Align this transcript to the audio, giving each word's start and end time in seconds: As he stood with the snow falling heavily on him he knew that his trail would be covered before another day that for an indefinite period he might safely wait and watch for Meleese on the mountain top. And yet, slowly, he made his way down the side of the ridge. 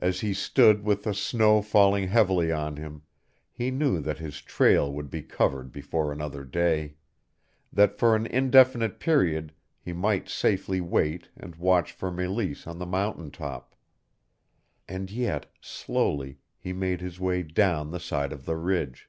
As 0.00 0.18
he 0.18 0.34
stood 0.34 0.82
with 0.82 1.04
the 1.04 1.14
snow 1.14 1.62
falling 1.62 2.08
heavily 2.08 2.50
on 2.50 2.74
him 2.76 3.02
he 3.52 3.70
knew 3.70 4.00
that 4.00 4.18
his 4.18 4.42
trail 4.42 4.92
would 4.92 5.10
be 5.10 5.22
covered 5.22 5.70
before 5.70 6.10
another 6.10 6.42
day 6.42 6.96
that 7.72 7.96
for 7.96 8.16
an 8.16 8.26
indefinite 8.26 8.98
period 8.98 9.52
he 9.78 9.92
might 9.92 10.28
safely 10.28 10.80
wait 10.80 11.28
and 11.36 11.54
watch 11.54 11.92
for 11.92 12.10
Meleese 12.10 12.66
on 12.66 12.80
the 12.80 12.84
mountain 12.84 13.30
top. 13.30 13.76
And 14.88 15.08
yet, 15.08 15.46
slowly, 15.60 16.40
he 16.58 16.72
made 16.72 17.00
his 17.00 17.20
way 17.20 17.44
down 17.44 17.92
the 17.92 18.00
side 18.00 18.32
of 18.32 18.46
the 18.46 18.56
ridge. 18.56 19.08